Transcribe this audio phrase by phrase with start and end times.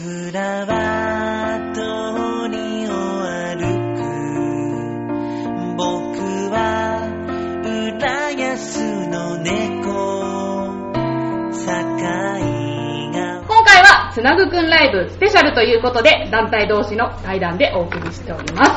[0.00, 1.80] 僕らは通
[2.54, 2.90] りを
[3.26, 4.06] 歩く
[5.76, 5.82] 僕
[6.54, 7.02] は
[7.64, 9.50] 浦安の猫
[11.50, 18.70] 境が今回はつなぐくんライブスペシャルということで団体同士の対談でお送りしております。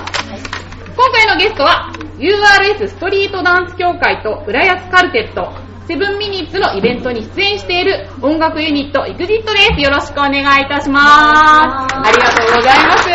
[0.95, 9.27] 今回のゲストは URS ストリートダンス協会と浦安カルテットセブンミニッツのイベントに出演している音楽ユニット EXIT で
[9.75, 9.81] す。
[9.81, 11.05] よろしくお願いいたします。
[11.05, 13.09] ありがとうございます。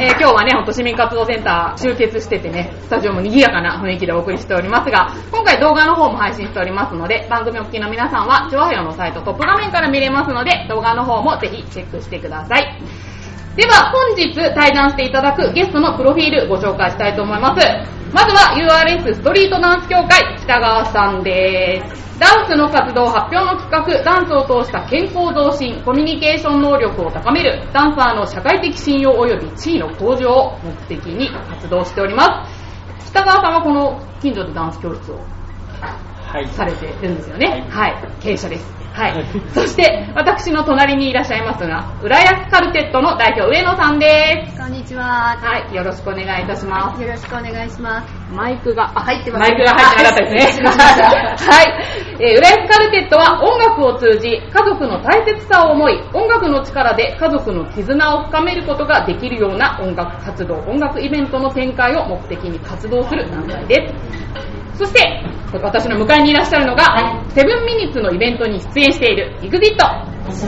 [0.00, 12.80] えー今日はね、ほんと市民活動センター集結しててね、スタジオも賑やかな雰囲気でお送りしておりますが、今回動画の方も配信しておりますので、番組お聞きの皆さんは、チョアヘヨのサイトトップ画面から見れますので、動画の方もぜひチェックしてください。
[13.56, 17.66] では、本日対談していただくゲストのプロフィールご紹介したいと思います。
[18.12, 22.08] まずは URS ストリートダンス協会北川さんです。
[22.18, 33.08] ダンスの活動発表の企画、ダンスを通した健康増進、コミュニケーション能力を高める、ダンサーの社会的信用及び地位の向上を目的に活動しております。
[33.10, 35.20] 北川さんはこの近所でダンス教室を
[36.26, 36.46] はい。
[36.48, 37.66] されてるんですよね。
[37.70, 37.94] はい。
[38.20, 38.77] 経営者です。
[38.98, 39.24] はい。
[39.54, 44.58] そして、私の隣にいらっしゃいますが、浦安カルテットの代表上野さんです。
[44.58, 45.38] こんにちは。
[45.38, 45.72] はい。
[45.72, 47.00] よろしくお願いいたします。
[47.00, 48.12] よろしくお願いします。
[48.34, 50.66] マイクが、あ入ってますマイクが入ってなかったですね。
[50.74, 51.74] はい。
[52.18, 64.47] えー、浦安カルテットは音楽を通じ、家族の大切さを思い、音楽の力で家族の絆を深めることができるような音楽活動、音楽イベントの展開を目的に活動する団体です。
[64.78, 69.76] そして、私の迎えにいらっしゃるのが、セブンミニッツのイベントに出演している EXIT。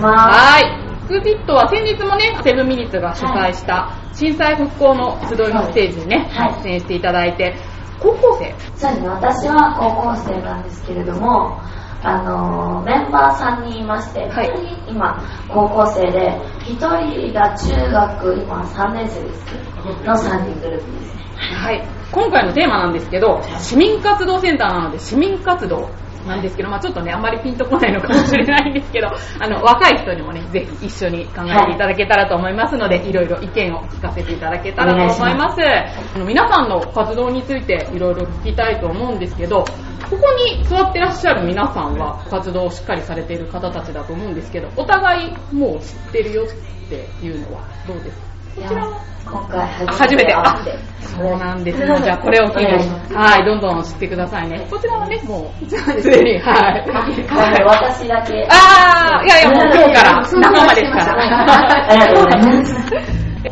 [0.01, 1.13] はい。
[1.13, 6.63] EXIT は先日もね、セブンミニッツが主催した震災復興の集いのステージにね、はい。
[6.63, 7.57] 出演していただいて、
[7.99, 8.55] 高校生。
[8.77, 11.59] そうですね、私は高校生なんですけれども、
[12.03, 19.45] あのーメンバー3人いまして、はい2人今高校生で、1人が中学今3年生です
[20.05, 21.23] の3人グループですね。
[21.37, 21.87] はい。
[22.13, 25.91] 今回のテーマなんですけど、市民活動センターなので市民活動
[26.27, 35.61] なんですけど、まあちょっとね、あんまりピンとこないのかもしれないんですけど、 あの、若い人にもね、ぜひ一緒に考えていただけたらと思いますので、いろいろ意見を聞かせていただけたらと思います。
[35.63, 39.65] あの皆さんの活動についていろいろ聞きたいと思うんですけど、
[40.11, 48.31] ここに座ってらっしゃる皆さんは活動をしっかりされている方たちだと思うんですけど、お互いもう知ってるよっていうのはどうですか？
[48.57, 50.35] こちらは今回初初めて。
[50.35, 51.87] あめてそうなんですね。
[52.03, 52.67] じゃあこれを機に、
[53.15, 54.67] はい、どんどん知ってくださいね。
[54.69, 55.77] こちらはね、もう、す
[56.11, 56.85] でに、はい。
[57.29, 58.49] はい私だけ。
[58.51, 61.47] あー、いやいや、もう今日から、 仲間ですかたら。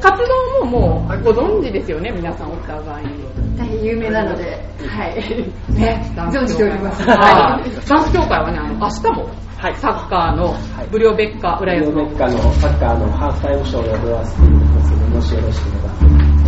[0.00, 0.22] 活
[0.60, 0.70] 動も
[1.06, 3.37] もう、ご存知ですよね、皆さんお互いに。
[3.58, 4.44] 大変有名なので、
[4.86, 5.14] はい。
[5.74, 7.02] ね、 存じております。
[7.08, 7.88] はい。
[7.88, 9.74] ダンス協会はね、明日も、はい。
[9.76, 10.54] サッカーの、
[10.90, 12.00] ブリオベッカ、浦安の。
[12.02, 15.88] ヨーベッカのサッカーのハーフタイムショーをやらせていただきますので、もしよろしければ、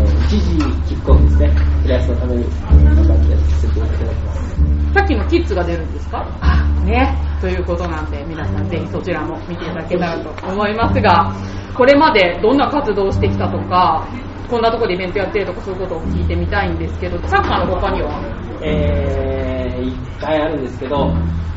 [0.00, 1.50] えー、一時キックオフですね、
[1.84, 4.50] 浦安のために、えー頑張ってやらせていただきます。
[4.94, 6.26] さっきのキッズが出るんですか？
[6.40, 7.16] あ、ね。
[7.40, 11.32] ということなんで、皆さんぜひそちらも見ていただけたらと思いますが、
[11.76, 14.04] これまでどんな活動をしてきたとか、
[14.50, 18.20] こんなとこでイベントやってるとかそういうことを聞いてみたいんですけど、サッカーの他には？
[18.62, 21.14] えー、いっぱいあるんですけど、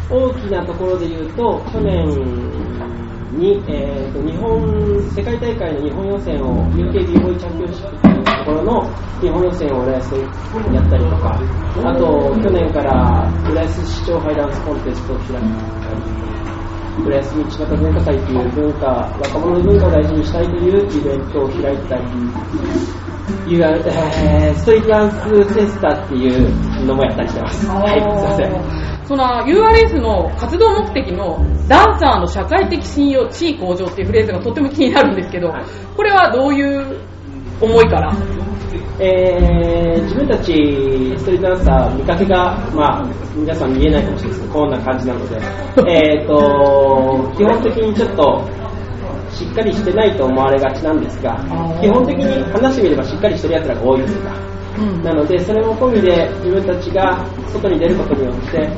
[0.09, 2.08] 大きなところで言うと、去年
[3.36, 10.18] に、えーと日本、世界大会の日本予選を、UKB ボーイチャンピオンシップというところの日本予選を浦安で
[10.75, 11.42] やったりとか、
[11.84, 15.44] あと、去年から浦安市長杯ダンスコンテストを開いたり、
[17.02, 18.88] 浦安道端文化祭という文化、
[19.20, 22.04] 若者の文化を大事にしたいというイベントを開いたり、
[23.48, 27.68] いうえーストリートダンスフェスタっていうのもやったりしてます。
[27.68, 28.84] はい、すいません。
[29.06, 35.64] その URS の活動目的のダンサーの社会的信用、地位向上っていうフレーズがとっても気になるんですけど、はい
[35.96, 37.00] これはどういう
[37.62, 38.14] 思いから？
[39.00, 39.62] えー
[40.03, 40.53] 自分たち
[41.18, 45.36] ストリートダンサー見かけが、まあ、皆さん見えないかもしれないですけどこんな感じなので、
[45.91, 48.63] えー、と基本的にちょっと
[49.31, 51.36] しっかりしてないと思われがちなんですが
[51.81, 54.54] 基本的に話してみればしっかりしてるやつらが多いですが
[55.04, 58.69] なのでそれも込みで自分たちが外に出ることによって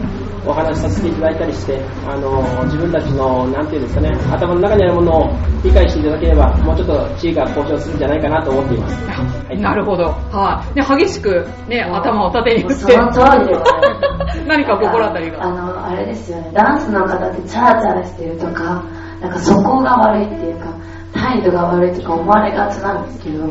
[0.45, 9.05] お話しさせていただいたりしてあの自分たちのなんていうんですかね頭の中にあるものを理解していただければもうちょっと地位が向上するんじゃないかなと思っています。
[9.09, 10.05] はいなるほど。
[10.05, 10.79] はい。
[10.79, 12.75] ね、激しくね、頭を縦に振って。
[12.75, 14.45] その通りですね。
[14.47, 15.49] 何か心当たりあが。
[15.49, 18.83] の、あれですよね、ダンスの方ってチャラチャラしてるとか、
[19.21, 20.67] なんかそこが悪いっていうか、
[21.13, 23.45] 態度が悪いとか思われがちなんですけど、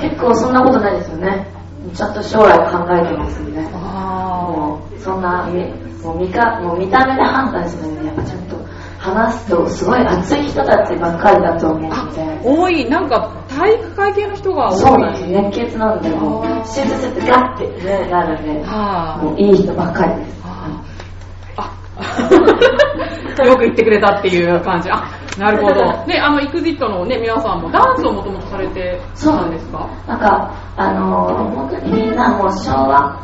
[0.00, 1.46] 結構そんなことないですよね。
[1.94, 3.70] ちゃんと将来考えてますみたいな。
[3.74, 5.62] あもう、そんな、み
[6.02, 8.56] もう見か、もう見た目で判断しないで、やっぱちゃんと
[8.98, 12.40] 話すとすごい熱い人たちばっかりだと思うんで。
[12.44, 14.78] 多い、なんか体育会系の人が多い。
[14.78, 20.47] そうなんです熱血なんでもうシュッシュッてガッて、ね、なるんではもういい人ばっかりです
[23.44, 24.90] よく言ってくれたっていう感じ。
[24.90, 25.02] あ、
[25.38, 25.74] なるほど。
[26.06, 29.86] で、 あの、イクジットのね、皆さんもダンスをもともとされてたんですか？
[30.06, 33.16] なんか、あのー本当にみんなもう昭和、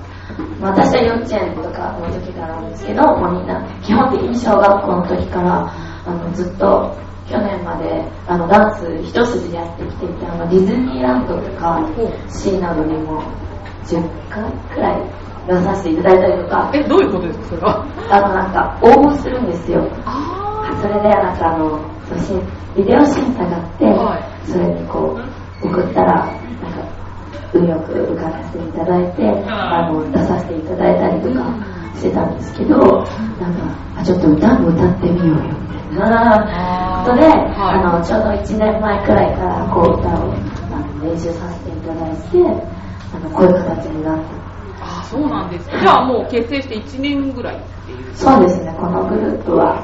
[0.60, 5.70] 私は幼稚園とかの時からなんですけど、もうみんな基本的に小学校の時から、
[6.06, 6.92] あの、ずっと
[7.28, 13.22] 去年まであのダンス一筋でやってきていて、あのディズニーランドとかほう C などにも
[13.86, 14.42] 10回
[14.74, 14.96] くらい
[15.46, 17.86] 出させていただいたりとか、え、どういうことですか、それは。
[18.10, 19.86] あのなんか応募するんですよ。
[20.04, 22.40] あそれでなんかあの写真
[22.76, 24.50] ビデオ審査があって、はい。
[24.50, 25.18] それにこ
[25.62, 26.94] う送ったらなんか
[27.52, 31.44] 運よく受からせていただいてあの出させていただいたりとか
[31.94, 37.04] してたんですけどなんかあちょっと歌も歌ってみようよみたいな。
[37.04, 37.36] ことで、はい。
[37.54, 40.32] あのちょうど1年前くらいからこう歌を
[40.72, 42.38] あの練習させていただいて
[43.14, 44.43] あのこういう形になって
[45.04, 45.78] あ、そうなんですか。
[45.78, 48.14] じゃあもう結成して1年ぐらいっていう。
[48.14, 49.82] そうですねこのグループは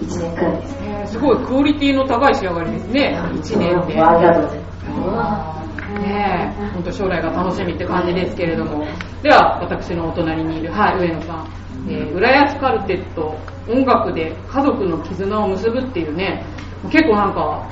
[0.00, 4.00] 1年くらいですえーすごいクオリティの高い仕上がりですね、1年で。
[4.00, 5.68] ありがとうございます
[6.00, 8.84] ねえ、本当将来が楽しみって感じですけれども。
[9.22, 11.48] では、私のお隣にいる、はい、上野さん。
[11.88, 13.34] えー、浦安カルテット、
[13.68, 16.44] 音楽で家族の絆を結ぶっていうね、
[16.90, 17.66] 結構なんか、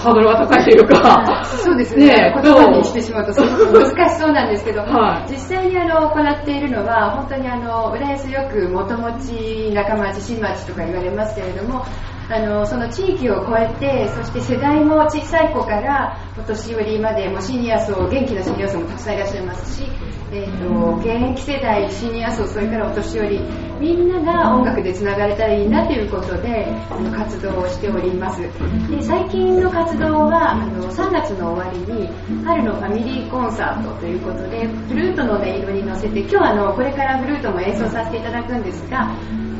[0.00, 2.32] ハードルが高いというか、そうですね。
[2.42, 5.30] 言葉にしてしまうとすごく難しそうなんですけど、 はい。
[5.30, 11.84] 実際にあの行っているのは本当にあの浦安よく元町中町新町とか言われますけれども
[12.32, 19.90] あのその地域を超えてそして世代も小さい子からお年寄りまでもシニア層元気なシニア層もたくさんいらっしゃいますし、
[20.30, 23.40] えー、と現役世代シニア層それからお年寄り
[23.80, 28.40] みんなが音楽でつながれたらいいなということであの活動をしております。
[28.42, 32.08] で最近の活動はあの3月の終わりに
[32.44, 39.10] 春のファミリーコンサートということでフルートの音色に乗せて今日はあのこれからフルートも演奏させていただくんですが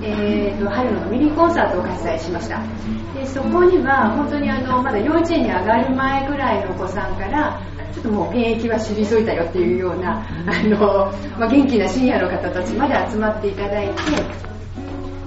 [0.02, 2.62] えー、と春のミリーコンサートを開催しました。
[3.14, 7.60] でそこには本当にあのまだ幼稚園に上がる前ぐらいのお子さんから
[7.92, 13.94] ちょっともう現役は退いたよっていうようなあの、まあ、元気な深夜の方たちまで集まっていただいて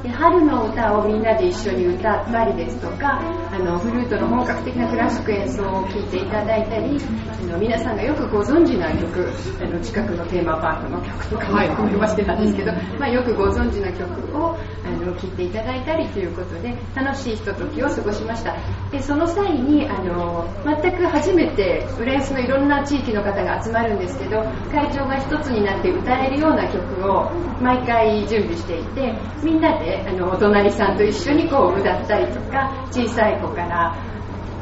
[0.04, 3.22] で春の歌をみんなで一緒に歌ったりですとか
[3.54, 6.98] あのフルートの本格的なクラシック演奏を聴いていただいたり
[7.40, 9.30] あの皆さんがよくご存知な曲
[9.62, 11.70] あの近くのテーマパークの曲とかもはい。
[11.70, 18.56] 含めましてなんですけど、まあ、よくご存知な曲をあの聴いていただいたりということで楽しいひとときを過ごしました。
[18.90, 24.42] でその際にあの全く初めて浦安のいろんな地域の方が集まるんですけど
[24.72, 29.14] 会場が一つになって歌えるような曲を毎回準備していて
[29.44, 33.95] みんなであのお隣さんと一緒にこう歌ったりとか小さい子から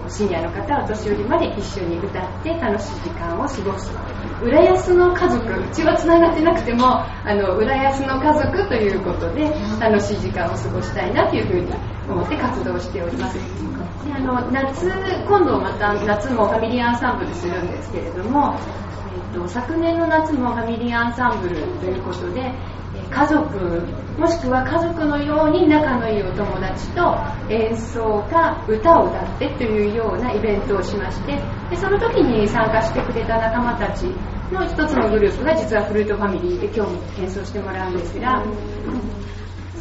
[0.10, 3.92] シニアの方お年寄りまで一緒に歌って楽しい時間を過ごす。
[4.42, 9.46] 浦安の家族うちはつながってなくてもあの浦安の家族ということで
[9.80, 11.72] 楽しい時間を過ごしたいなというふうに
[12.10, 13.38] 思って活動しております。
[13.38, 18.56] であの夏今度また夏もファミリーアンサンブルするんですけれども、
[19.14, 22.54] えーと昨年の夏もファミリーアンサンブルということで
[23.12, 23.42] 家族
[24.18, 34.06] もしくは家族のように仲のいいお友達と演奏か歌を歌ってというようなイベントをしましてでその時に参加してくれた仲間たち
[34.52, 38.44] の一つのグループが実はフルートファミリーで今日も演奏してもらうんですが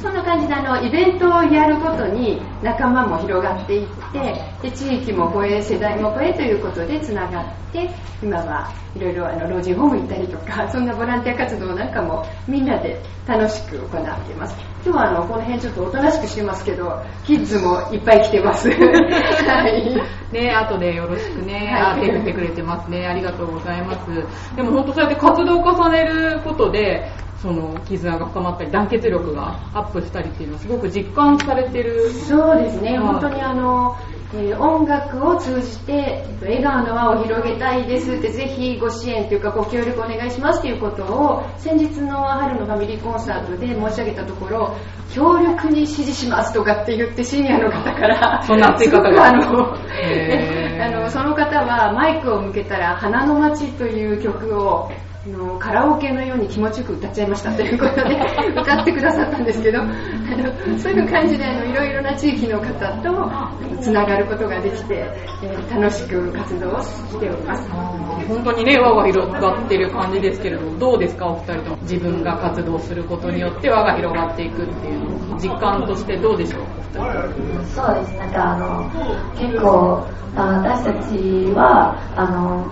[0.01, 7.91] そんな感じであのイベントをやるごとに仲間も広がっていってで地域も超え世代も超えということでつながって
[8.23, 14.57] 今はいろいろあの老人ホーム行ったりとか そんなボランティア活動なんかもみんなで楽しく行っています。
[14.83, 18.71] 今日はあのこの辺ちょっとおとなしくしてますけどキッズもいっぱい来てます。
[18.71, 20.01] はい。
[20.33, 22.01] ね後でよろしくね、はい。
[22.01, 23.07] あ手振ってくれてますね。
[23.07, 24.57] ありがとうございます。
[24.57, 32.11] でも本当そうやって活動を重ねることで、その絆が深まったり、団結力がアップしたりっていうのはすごく実感されてる。
[32.11, 33.07] そうですね、はい。
[33.13, 33.97] 本当にあの、
[34.35, 44.77] えー音楽を通じて、えっと笑顔の輪を広げたいですって、ぜひご支援というかご協力お願いしますということを、先日の春のファミリーコンサートで申し上げたところ、
[45.13, 49.25] 強力に支持しますとかって言ってシニアの方から、そんな熱い方が。
[49.27, 49.75] あの、
[50.85, 54.91] あのその方はマイクを向けたら花の街という曲を
[55.23, 58.17] あのカラオケのように気持ちよく歌っちゃいましたということで
[58.59, 62.73] 歌ってくださったんですけどあのそういう感じであのいろいろな地域の方
[63.03, 64.95] とつながることができて、
[65.43, 67.69] えー楽しく活動をしております。
[67.71, 71.77] 本当にね、輪が広がってる感じですけれども、どうですか、お二人とも？
[71.83, 77.23] 自分が活動することによって輪が広がっていくっていうのを、実感としてどうでしょう、お二
[77.63, 78.91] 人そうですなんかあの
[79.39, 82.67] 結構あ私たちはあの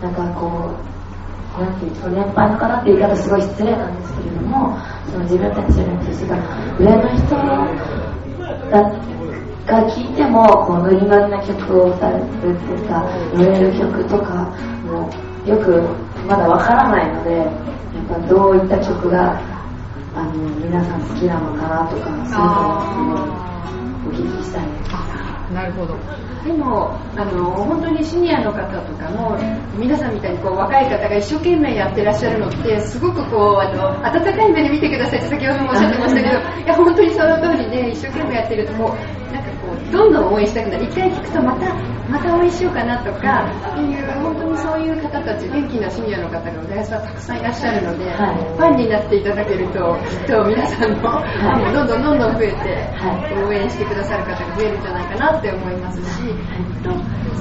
[0.00, 0.93] なんかこう
[1.58, 6.36] なんていうんですか年配の方っていう言い方すごい失礼なんですけれどもその自分たちよりも年が
[6.78, 7.36] 上の人
[8.70, 9.14] が
[9.66, 13.02] が聴いてもこうノリノリな曲を歌うっていうか
[13.34, 14.44] 売れる曲とか
[14.84, 15.08] も
[15.46, 15.80] よく
[16.26, 19.40] まだわからないのでやっぱどういった曲が
[20.14, 23.54] あの皆さん好きなのかなとかそういうのを
[24.06, 25.23] お聞きしたいです。
[25.52, 25.94] なるほど。
[26.44, 29.38] でもあの本当にシニアの方とかも
[29.78, 41.74] 皆さんみたいにこう若い方が一生懸命やってらっしゃるのってすごくこうあの温かい目で見てくださいって先ほどもおっしゃってましたけどいや本当にその通りで一生懸命やってるともうなんかこうどんどん応援したくなる一回聞くとまた
[42.10, 48.34] また応援しようかなとかっていうにそういう方たち元気なシニアの方が浦安はたくさんいらっしゃるので、はい。
[48.36, 53.34] ファンになっていただけるときっと皆さんのファンもどんどんどんどん増えて、はい。
[53.34, 56.34] 応援してくださる方が増えるんじゃないかなって思いますし、
[56.82, 56.90] と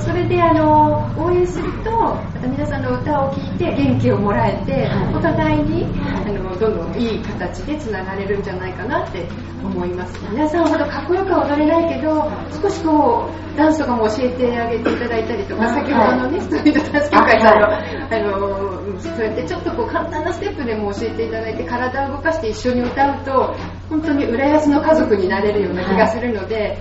[0.02, 5.16] それであの応援するとまた皆さんの歌を聴いて元気をもらえて、はい。
[5.16, 5.86] お互いに
[6.24, 9.28] あのどんどんいい形でつながれるんじゃないかなって
[9.64, 10.20] 思います。
[10.32, 17.80] 皆さんほどかっこよくは踊れないけど少しこうダンスとかも教えてあげていただいたりとか、はい先ほどのねストリートダンス協会さんの,、は
[18.12, 23.56] あのそうやってちょっとこう簡単なステップでも教えていただいて体を動かして一緒に歌うと
[23.90, 26.78] 本当に浦安の家族になれるような気がするので、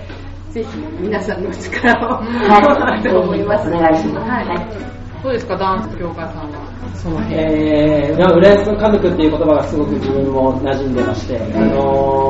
[0.51, 3.69] ぜひ皆さんの力を、はい、 と思います。
[3.69, 4.29] お願いします。
[4.29, 5.23] はい。
[5.23, 6.62] どうですか、ダンス協会さんは。
[6.95, 7.35] その辺。
[7.35, 12.29] えー、まあ浦安の家族っていう言葉がすごく自分も馴染んでまして、あの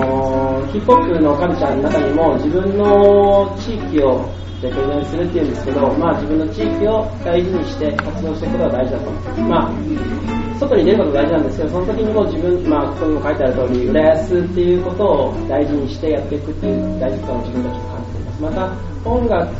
[0.00, 0.34] ー
[0.74, 4.28] ヒップホップのカルチャーの中にも自分の地域を
[4.60, 9.40] で取り乗りするっていうんですけど、まあ自分の地域を大事にして活動していくことが大事だと思います。
[9.42, 18.42] まあ外に出ることが大事なんですけど、その時にも自分、まあここにも書いてある通り、浦安っていうことを大事にしてやっていくっていう大事さを自分たちも感じています。
[18.42, 18.74] また
[19.04, 19.52] 音楽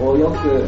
[0.00, 0.64] をよく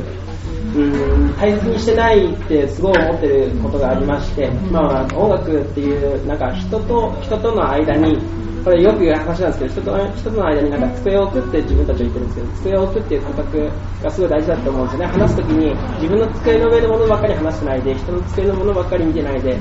[0.74, 1.36] うん。
[1.36, 8.18] 大切にしてないってすごい思ってることがありまして、まあ、音楽っていうなんか人と人との間に
[8.64, 13.70] これよく言う話なんですけど人と人との間になんか机を置くって自分たちは言ってるんですけど机を置くっていう感覚
[14.02, 15.06] がすごい大事だと思うんですよね。
[15.06, 19.58] 話す時に自分の机の上のものばっかり話してないで人の机のものばっかり見てないで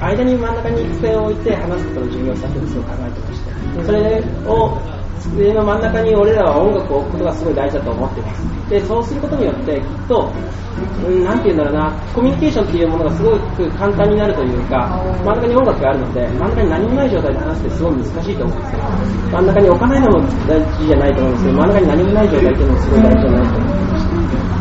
[0.00, 3.84] 間に真ん中に机を置いて話すことの重要さっていうのをすごい考えてまして。
[3.84, 4.78] それを
[5.20, 10.32] 机の真ん中に俺らは音楽を置くことがすごい大事だと思っていますでそうすることによってきっと
[11.06, 11.90] うんなんて言うんだろうな。
[12.14, 14.86] コミュニケーションっていうものがすごく簡単になるというか
[15.24, 18.78] 真ん中に音楽があるので真ん中に何もない状態で話すってすごい難しいと思うんですよ。
[19.32, 24.08] 真ん中に置かないのも大事じゃないと思うんですけど真ん中に何もない状態っていうのもすごい大事じゃないと思います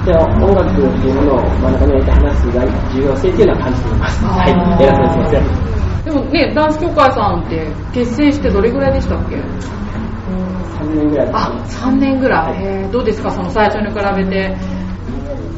[0.08, 2.48] で音楽っていうものを真ん中に置いて話す
[2.96, 4.26] 重要性っていうのは感じています。
[4.26, 4.84] はい。
[4.84, 5.68] 偉そうですいません
[6.08, 9.36] でもね、ダンス協会さんって結成してどれぐらいでしたっけ？
[10.80, 12.64] 3年ぐらいですあ、3年ぐらい。
[12.64, 14.56] へーどうですか、その最初に比べて。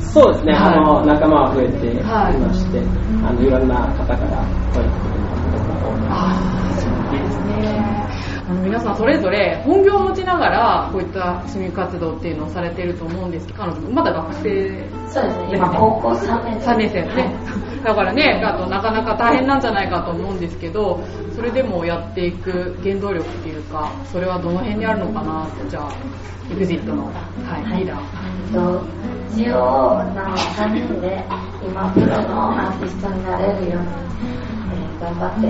[0.02, 0.74] そうですね、はい。
[0.74, 2.38] あの仲間は増えていはい。
[2.38, 2.80] まして、
[3.24, 8.08] あのいろんな方から声をかけてもらうことが多いああ、そうですね。
[8.50, 14.42] あの皆さんそれぞれ本業を持ちながらこういった市民活動っていうのをされていると思うんですけど、彼女まだ学生？
[15.08, 16.72] そうですね、今高校3年生。
[16.72, 17.36] 3年生ね、
[17.84, 21.02] だからねあとなかなか大変なんじゃないかと思うんですけど
[21.36, 25.92] それでもやっていく原動力っていうかそれはどの辺にあるのかなとじゃあ
[26.50, 27.12] EXIT の、は
[27.74, 28.02] いリーダー。
[28.48, 29.00] えっと
[29.32, 31.24] 一応あの3人で
[31.64, 35.48] 今プロのアーティストになれるように、えー頑張って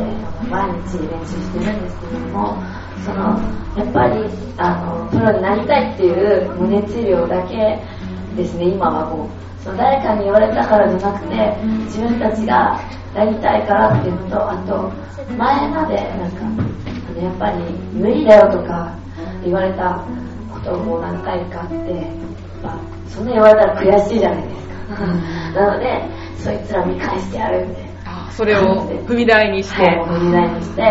[0.47, 2.61] 毎日練習してるんですけども
[3.03, 3.39] その
[3.75, 7.79] やっぱりあのプロになりたいっていう無熱量だけ
[8.35, 9.29] ですね今はもう
[9.63, 12.79] その誰かに言われたからじゃなくて自分たちが
[13.15, 14.91] やりたいからっていうのとあと
[15.37, 18.95] 前までなんかあのやっぱり無理だよとか
[19.43, 20.05] 言われた
[20.53, 22.29] ことも何回かあって
[22.63, 25.05] まあ、そんな言われたら悔しいじゃないですか。
[25.55, 28.27] なので、そいつら見返してやるみたいな。
[28.27, 28.61] あそれを
[29.07, 30.81] 踏み台にして、はい、踏み台にして、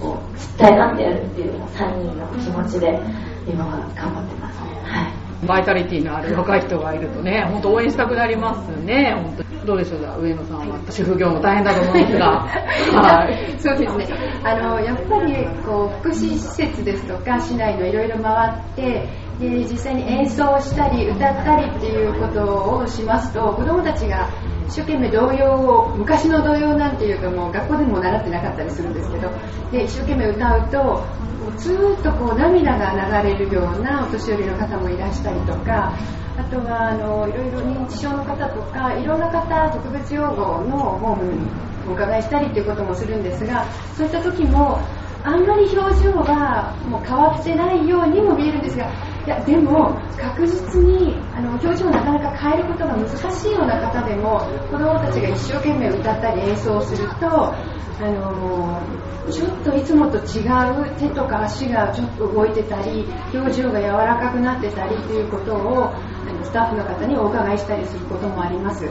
[0.00, 2.98] もう絶対なってやるっていう3人の気持ちで
[3.46, 4.80] 今は頑張ってますね。
[4.84, 5.21] はい。
[5.46, 9.52] バイタリティのある若い人がいるとね、本当応援したくなりますね、本当に。
[9.66, 10.78] どうでしょうか、上野さんは。
[10.90, 12.46] 主婦業も大変だと思うんですが。
[12.94, 13.58] はい。
[13.58, 14.06] そうですね。
[14.44, 19.08] あのやっぱりこう福祉施設ですとか市内のいろいろ回って
[19.38, 24.28] で実際に演奏したり歌ったりっていうことをしますと子どもたちが
[24.66, 29.30] 一生懸命童謡を昔の童謡なんていうともう学校でも習ってなかったりするんですけど
[29.70, 31.04] で一生懸命歌うと
[31.48, 35.96] うずっとこう涙が流れるようなお年寄りの方もいらしたりとか
[36.36, 41.50] あとはあのいろいろ認知症の方とかいろんな方特別養護のホームに
[41.86, 44.80] お伺いしたりっていうこともするんですがそういった時も
[45.24, 48.90] あんまり表情がもう変わってないようにも見えるんですが
[49.24, 57.54] いやでも確実にあの表情をなかなか変えることが難しいような方でも子どもたちが一生懸命歌ったり演奏をすると
[58.00, 58.84] あの
[59.30, 65.94] ちょっといつもと違う手とか足がちょっと動いてたり表情が柔らかくなってたりということを
[66.42, 68.82] スタッフの方にお伺いしたりすることもあります。
[68.82, 68.90] で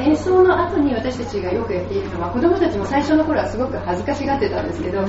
[0.00, 5.08] 演奏の後に私たちがよくやっているのは子どもたちも最初の頃はすごく恥ずかしがってたんですけどあの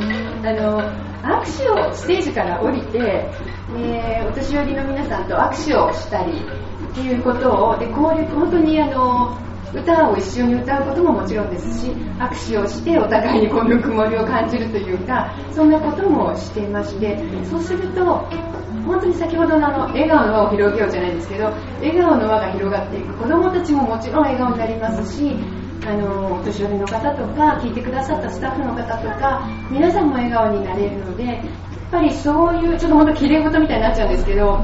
[1.22, 6.34] 握手をステージから降りてでお年寄りの皆さんと握手をしたり
[6.91, 9.38] っていうことをでこういう本当にあの
[9.74, 18.27] 歌を一緒に歌うことももちろんですし握手をしてお互いにこうぬくもりを感じるというかそんなこともしていましてそうすると
[18.86, 21.46] 本当に先ほどのあの笑顔の輪を広げようじゃないんですけど
[21.80, 23.14] 笑顔の輪が広がっていく。
[23.14, 25.36] 子どもたちももちろん笑顔になりますし
[25.86, 31.44] あのお年寄りの方とか聞いてくださったスタッフの方とか皆さんも笑顔になれるのでやっ
[31.92, 34.64] ぱりそういうちょっと本当きれい事みたいになっちゃうんですけど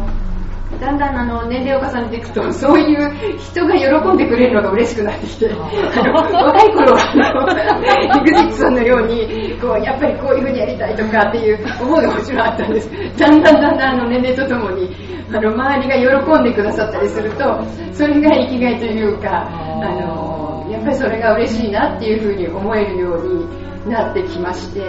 [0.80, 6.14] だんだんあの年齢を重ねていくと そういう人が喜んでくれるのが嬉しくなってきてあの
[6.46, 12.90] 若い頃はあの EXIT さんのようにこうやっぱりこういう風にやりたいとかっていう思いがもちろんあったんです。
[13.18, 14.90] だんだんだんだんあの年齢とともに
[15.34, 17.60] あの周りが喜んでくださったりすると
[17.94, 24.82] それが生きがいというかあのやっぱりそれが嬉しいなっていう風に思えるようになってきまして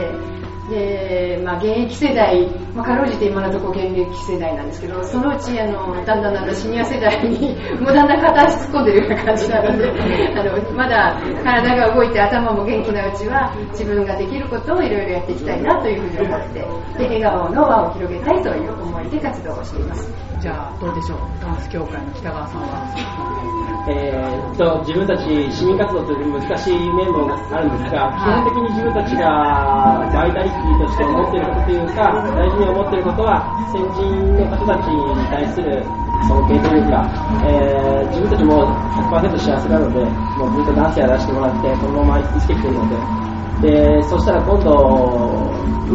[0.69, 2.47] で、まあ、現役世代、
[2.79, 9.91] まあ、かろうじて今のところ現役世代なんですけどそのうちあのだんだんだんだんシニア世代にもうだんだん片足突っ込んでるような感じなので
[10.39, 16.61] あのまだ体が動いて頭も元気なうちは自分ができることをいろいろやっていきたいなというふうに思って
[16.99, 20.13] で笑顔の輪を広げたいという思いで活動をしています。
[20.39, 21.19] じゃあどうでしょう？
[21.43, 23.49] ダンス協会の北川さんは。
[23.91, 31.95] えーっと自分たち市民活動という難しい面もあるんですが、基本的に自分たちがバイタリティとして思っていることというか
[32.37, 35.83] 大事に思っていることは先人の方たちに対する
[36.29, 37.09] 尊敬というか、
[37.47, 38.67] えー自分たちも
[39.11, 40.05] 100%幸せなので
[40.39, 43.29] もうずっとダンスやらせてもらってこのまま生きてきているので。
[43.59, 45.48] でそしたら今度、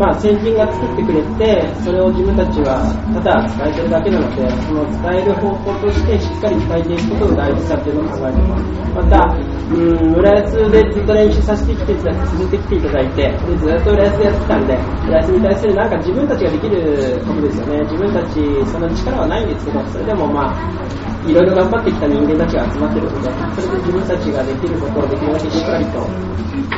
[0.03, 2.83] まあ、先人が作ってくれてそれを自分たちは
[3.15, 8.83] ただ伝えてるだけなのでその伝える方法としてしっかり伝えていくことの大事さっていうのを考えてます。
[8.91, 14.75] また、うん、浦安でずっと練習させてきて続けてきていただいてでずっと浦安でやってたんで
[15.07, 17.79] 浦安に対するなんか自分たちができることですよね。
[17.87, 25.99] 自分たちその力はないんですけどそれでもまあいろいろ頑張ってきた人間たちが集まってるので、それで自分たちができることをできるだけしっかりと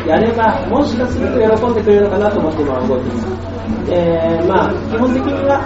[0.08, 3.46] やれば、もしかすると喜んでくれるのかなと思って今は動いています。
[3.90, 5.62] えー、まあ、基本的には、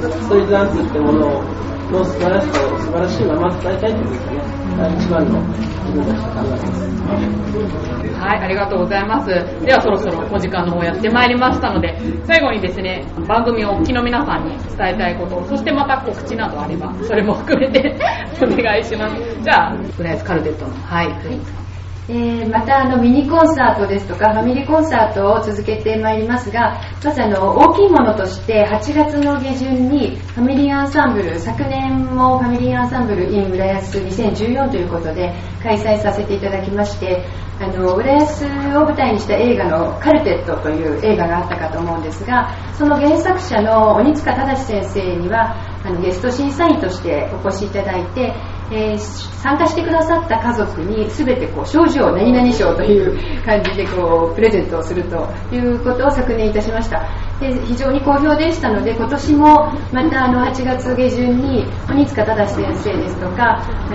[0.00, 1.42] ストリートダンスってものを
[1.90, 4.56] の素晴らしさを素晴らしいまま伝えたいというですね、
[4.98, 8.16] 一番の自分たちの考えです。
[8.16, 9.28] はい、ありがとうございます。
[9.28, 11.96] ではそろそろお時間の方やってまいりましたので、
[12.26, 17.96] 最後にですね、番組をお聞きの皆さんに伝えたいこと、そしてまた告知などあれば、それも含めて
[18.42, 19.42] お願いします。
[19.42, 21.65] じゃあ、浦安カルテットの、はい。
[22.08, 37.24] えーまたあのミニコンサートですとかファミリーコンサートを続けてまいりますがまずあの大きいものとして8月の下旬にファミリーアンサンブル昨年もファミリーアンサンブル in 浦安2014ということで開催させていただきまして
[37.58, 38.44] あの浦安
[38.76, 48.34] を舞台にした映画の「カルテット」という映画があったかと思うんですがその原作者の鬼塚正先生にはあのゲスト審査員としてお越しいただいて
[48.72, 57.08] えー参加してくださった家族に全てこう賞状何々賞という感じでこうプレゼントをするということを昨年いたしました。
[57.40, 63.90] で非常に好評でしたので今年もまたあの8月下旬に鬼塚正先生ですとか、あ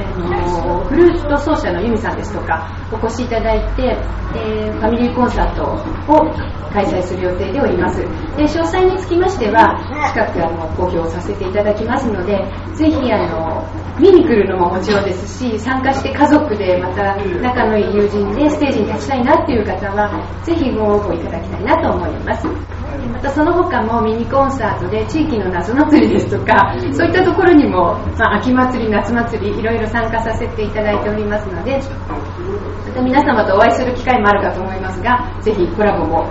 [0.64, 3.98] のフルート奏者の由美さんですとかお越しいただいて、
[4.36, 5.64] えーファミリーコンサート
[6.12, 6.34] を
[6.74, 8.02] 開催する予定でおります。
[8.02, 9.78] で詳細につきましては
[10.10, 12.38] 近くあの公表させていただきますので
[12.74, 13.68] ぜひあの
[14.00, 20.10] 見に来るのももちろんですし参加して家族でまた仲のいい友人でステージに立ちたいなっていう方は
[20.44, 22.44] ぜひご応募いただきたいなと思います。
[22.44, 36.28] でまたその他もミニコンサートで地域の夏祭りですとかそういったところにも、まあ、秋祭り夏祭りいろいろ参加させていただいておりますのでまた皆様とお会いする機会もあるかと思いますがぜひコラボも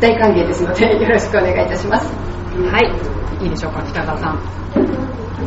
[0.00, 2.78] 大歓迎ですのでよろしくお願いいたしますは
[3.40, 3.44] い。
[3.44, 4.36] いいでしょうか、北川さん。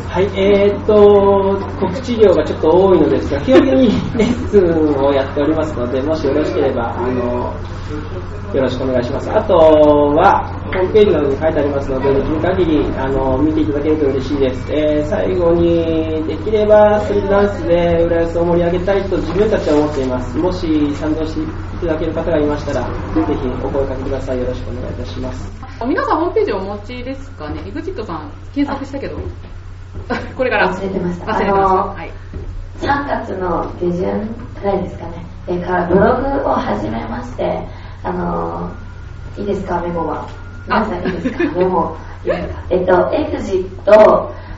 [0.08, 3.88] はい、えーっと、告知量がちょっと多いのですが、基本的に
[4.18, 7.54] レッスンをやっておりますので、もしよろしければ、あの、
[8.54, 9.30] よろしくお願いします。
[9.30, 14.72] あとは、ホームページなどに書いてありますので、できる限り、あの、見ていただけると嬉しいです。
[14.72, 20.38] えー最後に、できれば、ストリートダンスで浦安を盛り上げたいと自分たちは思っています。
[20.38, 21.46] もし賛同してい
[21.80, 24.38] ただける方がいましたら、ぜひお声かけください。
[24.38, 25.52] よろしくお願いいたします。
[25.86, 29.18] 皆さんホームページお持ちですかね ?EXIT さん検索したけど。
[30.36, 30.72] これから。
[30.72, 31.72] 忘れてました忘れてました。
[31.72, 32.10] あのーはい。
[32.80, 37.60] 3月の下旬くらいですかね、えーからブログを始めまして、
[38.02, 40.26] あのーいいですか、メモは。
[40.64, 41.96] 皆さんいいですか、メモ。
[42.24, 43.68] いいですかえっと、exit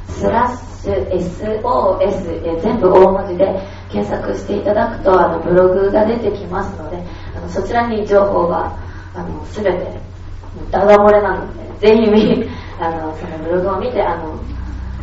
[0.08, 7.02] スラッシュ SOS、えー全部大文字で検索していただくと、あのブログが出てきますので、
[7.36, 8.74] あのそちらに情報が
[9.14, 10.00] あの全て
[10.70, 12.48] ダダ漏れなので、ぜひ見
[12.80, 14.40] あのそのブログを見て、あの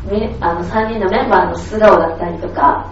[0.09, 2.91] みあの3人のメンバーの素顔だったりとか、ま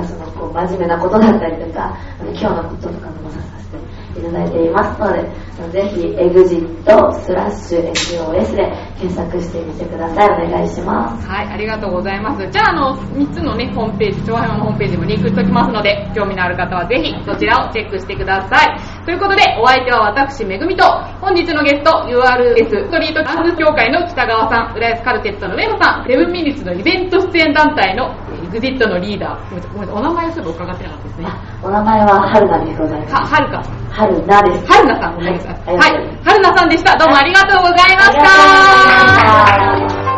[0.00, 3.70] あ、そのこう真面目なことだったりとか、今日のこととかもさせ
[4.16, 10.46] ていただいていますので、ぜひ EXIT スラッシュ SOS で検索してみてください。
[10.46, 11.26] お願いします。
[11.28, 12.46] はい、ありがとうございます。
[12.50, 19.04] じゃあ、あの、3つのね、ホームページ、長編のホームページもリンクしておきますので、興味のある方はぜひそちらをチェックしてください。
[19.04, 20.84] ということで、お相手は私、めぐみと、
[21.20, 28.14] 本日のゲスト、URS ストリートダンス協会の北川さん、浦安カルテットの上野さん、セブンミニッツのイベント出演団体の
[28.54, 31.26] EXIT のリーダー、ごめんなさいお名前をすぐ伺ってなかったですね。
[31.26, 33.14] あお名前は春菜でございます。
[33.14, 33.62] は、はるか。
[33.90, 34.72] 春菜です。
[34.72, 35.54] はるなさん、ごめんなさい。
[35.66, 35.90] はいはい。
[36.24, 36.96] はるなさんでした。
[36.96, 38.02] どうもありがとうございま。
[38.04, 38.24] した。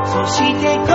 [0.04, 0.92] そしてこ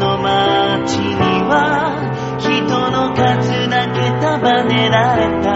[0.00, 1.92] の街には
[2.38, 2.50] 人
[2.90, 5.51] の数だけ束ねられた